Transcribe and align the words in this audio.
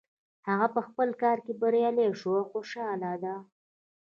هغه 0.47 0.67
په 0.75 0.81
خپل 0.87 1.09
کار 1.21 1.37
کې 1.45 1.53
بریالی 1.61 2.07
شو 2.19 2.31
او 2.39 2.43
خوشحاله 2.51 3.11
ده 3.23 3.35